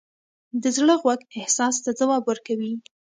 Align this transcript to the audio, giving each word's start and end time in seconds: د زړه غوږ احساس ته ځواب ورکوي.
د 0.61 0.63
زړه 0.77 0.95
غوږ 1.01 1.19
احساس 1.37 1.75
ته 1.83 1.89
ځواب 1.99 2.23
ورکوي. 2.25 2.73